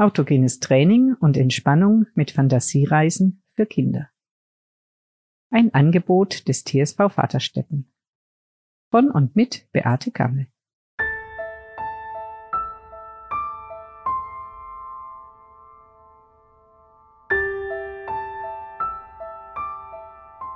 [0.00, 4.08] Autogenes Training und Entspannung mit Fantasiereisen für Kinder.
[5.50, 7.92] Ein Angebot des TSV Vaterstetten.
[8.90, 10.46] Von und mit Beate Gammel.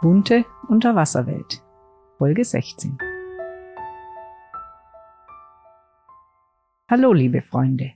[0.01, 1.63] Bunte Unterwasserwelt.
[2.17, 2.97] Folge 16.
[6.89, 7.93] Hallo, liebe Freunde.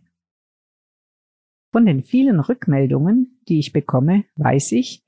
[1.78, 5.06] Von den vielen Rückmeldungen, die ich bekomme, weiß ich,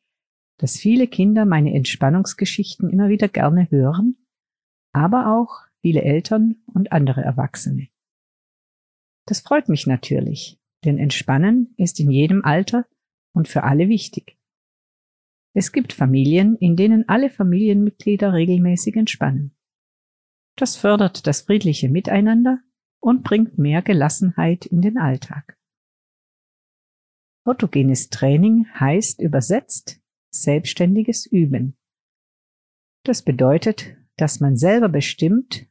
[0.57, 4.25] dass viele Kinder meine Entspannungsgeschichten immer wieder gerne hören,
[4.93, 7.89] aber auch viele Eltern und andere Erwachsene.
[9.27, 12.87] Das freut mich natürlich, denn Entspannen ist in jedem Alter
[13.35, 14.39] und für alle wichtig.
[15.55, 19.57] Es gibt Familien, in denen alle Familienmitglieder regelmäßig entspannen.
[20.55, 22.61] Das fördert das friedliche Miteinander
[23.01, 25.60] und bringt mehr Gelassenheit in den Alltag.
[27.45, 31.77] Autogenes Training heißt übersetzt selbstständiges Üben.
[33.05, 35.67] Das bedeutet, dass man selber bestimmt,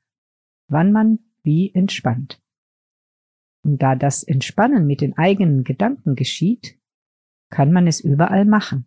[0.67, 2.41] wann man wie entspannt.
[3.63, 6.79] Und da das Entspannen mit den eigenen Gedanken geschieht,
[7.49, 8.85] kann man es überall machen,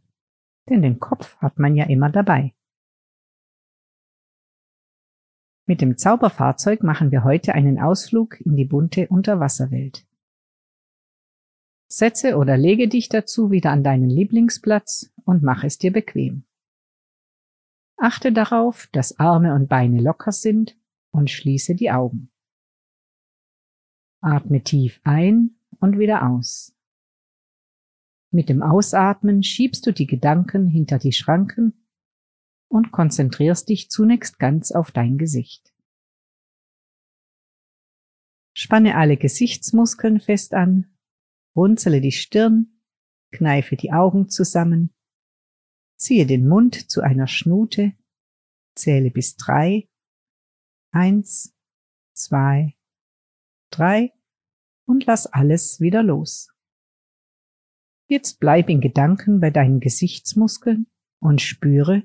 [0.69, 2.55] denn den Kopf hat man ja immer dabei.
[5.67, 10.07] Mit dem Zauberfahrzeug machen wir heute einen Ausflug in die bunte Unterwasserwelt.
[11.93, 16.45] Setze oder lege dich dazu wieder an deinen Lieblingsplatz und mach es dir bequem.
[17.99, 20.75] Achte darauf, dass Arme und Beine locker sind
[21.11, 22.31] und schließe die Augen.
[24.23, 26.75] Atme tief ein und wieder aus.
[28.31, 31.87] Mit dem Ausatmen schiebst du die Gedanken hinter die Schranken
[32.69, 35.75] und konzentrierst dich zunächst ganz auf dein Gesicht.
[38.55, 40.92] Spanne alle Gesichtsmuskeln fest an
[41.55, 42.81] runzele die Stirn,
[43.31, 44.95] kneife die Augen zusammen,
[45.97, 47.93] ziehe den Mund zu einer Schnute,
[48.75, 49.89] zähle bis drei,
[50.91, 51.55] eins,
[52.15, 52.77] zwei,
[53.71, 54.13] drei
[54.87, 56.53] und lass alles wieder los.
[58.09, 60.87] Jetzt bleib in Gedanken bei deinen Gesichtsmuskeln
[61.19, 62.03] und spüre,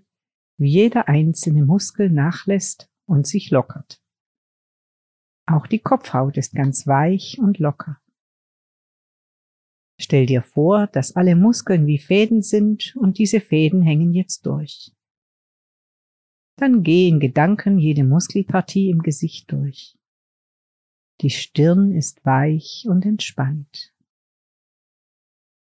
[0.57, 4.01] wie jeder einzelne Muskel nachlässt und sich lockert.
[5.45, 8.01] Auch die Kopfhaut ist ganz weich und locker.
[9.99, 14.91] Stell dir vor, dass alle Muskeln wie Fäden sind und diese Fäden hängen jetzt durch.
[16.57, 19.97] Dann geh in Gedanken jede Muskelpartie im Gesicht durch.
[21.21, 23.93] Die Stirn ist weich und entspannt.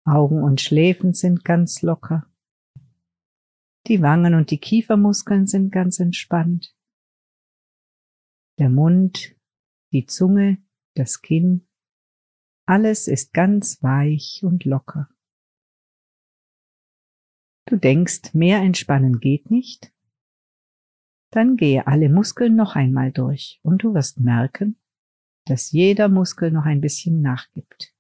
[0.06, 2.30] Augen und Schläfen sind ganz locker.
[3.88, 6.74] Die Wangen und die Kiefermuskeln sind ganz entspannt.
[8.58, 9.36] Der Mund,
[9.92, 10.58] die Zunge,
[10.96, 11.67] das Kinn,
[12.68, 15.10] alles ist ganz weich und locker.
[17.66, 19.94] Du denkst, mehr entspannen geht nicht?
[21.32, 24.78] Dann gehe alle Muskeln noch einmal durch und du wirst merken,
[25.46, 27.94] dass jeder Muskel noch ein bisschen nachgibt,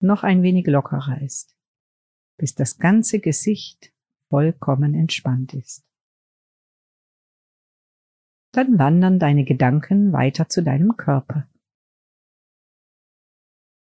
[0.00, 1.56] noch ein wenig lockerer ist,
[2.36, 3.92] bis das ganze Gesicht
[4.28, 5.84] vollkommen entspannt ist.
[8.52, 11.48] Dann wandern deine Gedanken weiter zu deinem Körper.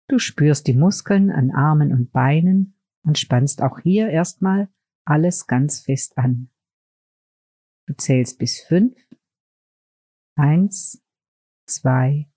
[0.09, 4.69] Du spürst die Muskeln an Armen und Beinen und spannst auch hier erstmal
[5.06, 6.50] alles ganz fest an.
[7.87, 8.97] Du zählst bis fünf.
[10.37, 11.03] Eins,
[11.66, 12.28] zwei,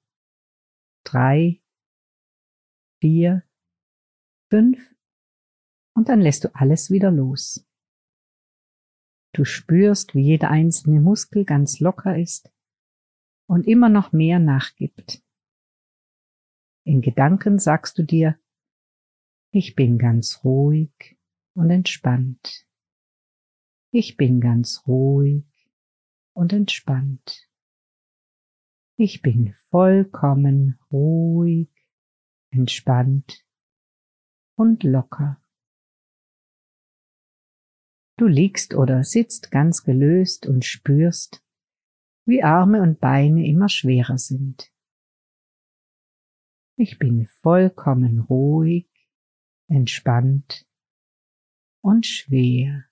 [1.04, 1.62] drei,
[3.02, 3.44] vier,
[4.50, 4.96] fünf
[5.96, 7.66] und dann lässt du alles wieder los.
[9.34, 12.52] Du spürst, wie jeder einzelne Muskel ganz locker ist
[13.48, 15.24] und immer noch mehr nachgibt.
[16.88, 18.40] In Gedanken sagst du dir,
[19.52, 21.20] ich bin ganz ruhig
[21.54, 22.66] und entspannt.
[23.92, 25.44] Ich bin ganz ruhig
[26.32, 27.50] und entspannt.
[28.96, 31.68] Ich bin vollkommen ruhig,
[32.52, 33.46] entspannt
[34.56, 35.42] und locker.
[38.16, 41.44] Du liegst oder sitzt ganz gelöst und spürst,
[42.24, 44.72] wie Arme und Beine immer schwerer sind.
[46.80, 48.88] Ich bin vollkommen ruhig,
[49.68, 50.68] entspannt
[51.82, 52.86] und schwer.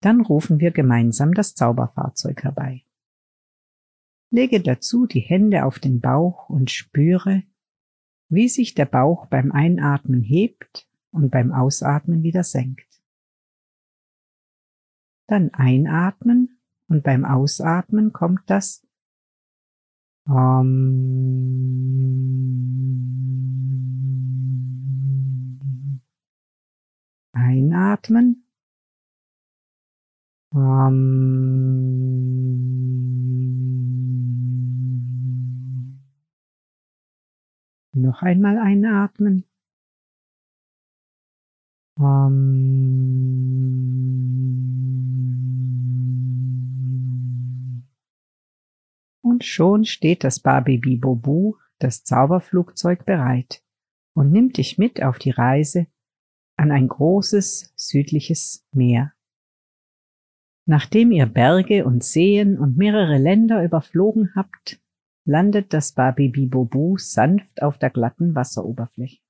[0.00, 2.84] Dann rufen wir gemeinsam das Zauberfahrzeug herbei.
[4.30, 7.44] Lege dazu die Hände auf den Bauch und spüre,
[8.28, 13.00] wie sich der Bauch beim Einatmen hebt und beim Ausatmen wieder senkt.
[15.28, 18.83] Dann einatmen und beim Ausatmen kommt das
[20.26, 21.04] um,
[27.32, 28.44] einatmen.
[30.52, 31.74] Um,
[37.92, 39.44] noch einmal einatmen.
[41.96, 43.03] Um,
[49.34, 53.64] Und schon steht das Baby Bobu, das Zauberflugzeug, bereit
[54.14, 55.88] und nimmt dich mit auf die Reise
[56.56, 59.12] an ein großes südliches Meer.
[60.66, 64.80] Nachdem ihr Berge und Seen und mehrere Länder überflogen habt,
[65.24, 69.20] landet das Baby Bobu sanft auf der glatten Wasseroberfläche.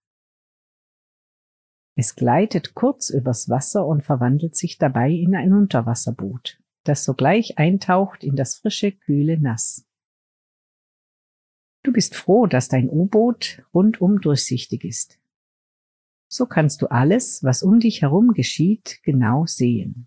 [1.96, 8.22] Es gleitet kurz übers Wasser und verwandelt sich dabei in ein Unterwasserboot, das sogleich eintaucht
[8.22, 9.86] in das frische, kühle Nass.
[11.84, 15.20] Du bist froh, dass dein U-Boot rundum durchsichtig ist.
[16.28, 20.06] So kannst du alles, was um dich herum geschieht, genau sehen.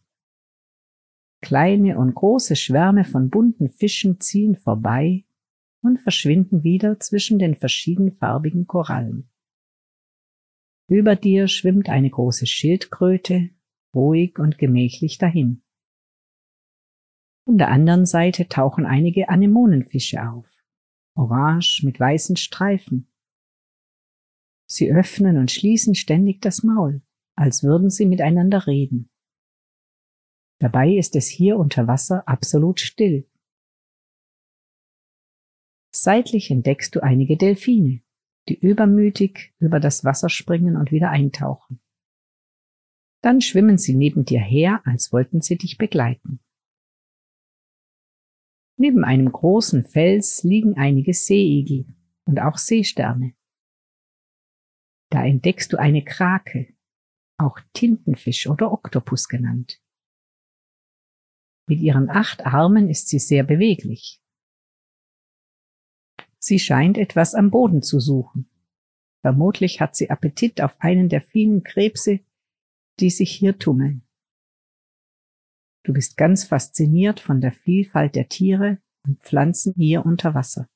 [1.39, 5.23] Kleine und große Schwärme von bunten Fischen ziehen vorbei
[5.83, 9.29] und verschwinden wieder zwischen den verschiedenfarbigen Korallen.
[10.89, 13.51] Über dir schwimmt eine große Schildkröte,
[13.93, 15.61] ruhig und gemächlich dahin.
[17.45, 20.56] Von der anderen Seite tauchen einige Anemonenfische auf
[21.17, 23.07] orange mit weißen Streifen.
[24.69, 27.01] Sie öffnen und schließen ständig das Maul,
[27.35, 29.09] als würden sie miteinander reden.
[30.59, 33.29] Dabei ist es hier unter Wasser absolut still.
[35.93, 38.01] Seitlich entdeckst du einige Delfine,
[38.49, 41.79] die übermütig über das Wasser springen und wieder eintauchen.
[43.21, 46.39] Dann schwimmen sie neben dir her, als wollten sie dich begleiten.
[48.77, 51.87] Neben einem großen Fels liegen einige Seeigel
[52.25, 53.33] und auch Seesterne.
[55.09, 56.75] Da entdeckst du eine Krake,
[57.37, 59.81] auch Tintenfisch oder Oktopus genannt.
[61.67, 64.21] Mit ihren acht Armen ist sie sehr beweglich.
[66.37, 68.49] Sie scheint etwas am Boden zu suchen.
[69.21, 72.19] Vermutlich hat sie Appetit auf einen der vielen Krebse,
[72.99, 74.06] die sich hier tummeln.
[75.87, 80.67] Du bist ganz fasziniert von der Vielfalt der Tiere und Pflanzen hier unter Wasser.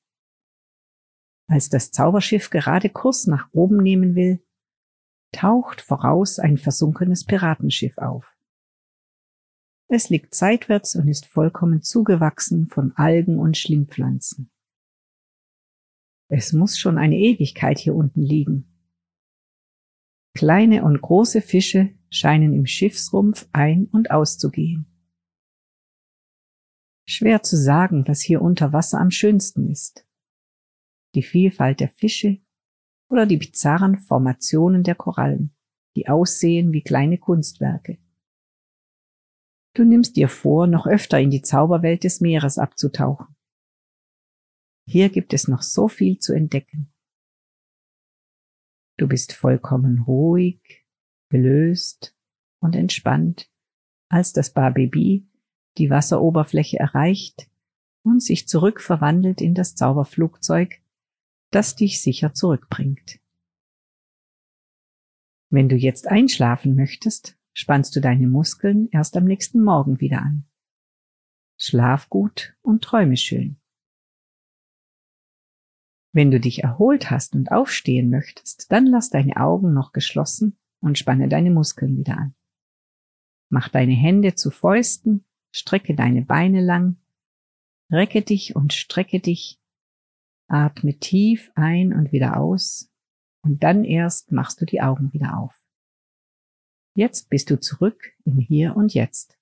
[1.48, 4.42] Als das Zauberschiff gerade Kurs nach oben nehmen will,
[5.30, 8.26] taucht voraus ein versunkenes Piratenschiff auf.
[9.88, 14.50] Es liegt seitwärts und ist vollkommen zugewachsen von Algen und Schlingpflanzen.
[16.28, 18.64] Es muss schon eine Ewigkeit hier unten liegen.
[20.32, 24.86] Kleine und große Fische scheinen im Schiffsrumpf ein- und auszugehen.
[27.12, 30.06] Schwer zu sagen, was hier unter Wasser am schönsten ist.
[31.14, 32.40] Die Vielfalt der Fische
[33.10, 35.54] oder die bizarren Formationen der Korallen,
[35.94, 37.98] die aussehen wie kleine Kunstwerke.
[39.74, 43.36] Du nimmst dir vor, noch öfter in die Zauberwelt des Meeres abzutauchen.
[44.86, 46.92] Hier gibt es noch so viel zu entdecken.
[48.98, 50.86] Du bist vollkommen ruhig,
[51.28, 52.16] gelöst
[52.60, 53.50] und entspannt,
[54.08, 55.28] als das Baby
[55.78, 57.48] die Wasseroberfläche erreicht
[58.02, 60.80] und sich zurückverwandelt in das Zauberflugzeug,
[61.50, 63.20] das dich sicher zurückbringt.
[65.50, 70.44] Wenn du jetzt einschlafen möchtest, spannst du deine Muskeln erst am nächsten Morgen wieder an.
[71.58, 73.58] Schlaf gut und träume schön.
[76.12, 80.98] Wenn du dich erholt hast und aufstehen möchtest, dann lass deine Augen noch geschlossen und
[80.98, 82.34] spanne deine Muskeln wieder an.
[83.48, 86.96] Mach deine Hände zu Fäusten Strecke deine Beine lang,
[87.90, 89.60] recke dich und strecke dich,
[90.48, 92.90] atme tief ein und wieder aus
[93.42, 95.62] und dann erst machst du die Augen wieder auf.
[96.94, 99.38] Jetzt bist du zurück im Hier und Jetzt.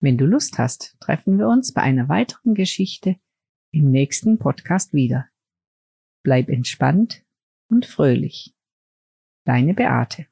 [0.00, 3.16] Wenn du Lust hast, treffen wir uns bei einer weiteren Geschichte
[3.72, 5.28] im nächsten Podcast wieder.
[6.24, 7.24] Bleib entspannt
[7.68, 8.54] und fröhlich.
[9.44, 10.26] Deine Beate.